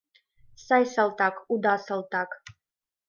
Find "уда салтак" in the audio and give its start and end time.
1.53-2.29